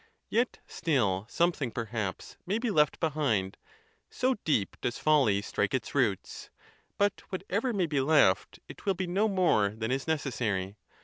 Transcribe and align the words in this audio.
Yet 0.31 0.57
still 0.65 1.27
something, 1.29 1.69
perhaps, 1.69 2.35
may 2.47 2.57
be 2.57 2.71
left 2.71 2.99
behind, 2.99 3.55
so 4.09 4.33
deep 4.45 4.75
does 4.81 4.97
folly 4.97 5.43
strike 5.43 5.75
its 5.75 5.93
roots: 5.93 6.49
but 6.97 7.21
whatever 7.29 7.71
may 7.71 7.85
be 7.85 7.99
ON 7.99 8.07
GRIEF 8.07 8.07
OF 8.07 8.07
MIND. 8.07 8.27
97 8.27 8.37
left, 8.37 8.59
it 8.67 8.85
will 8.87 8.95
be 8.95 9.05
no 9.05 9.27
more 9.27 9.69
than 9.69 9.91
is 9.91 10.07
necessary. 10.07 10.75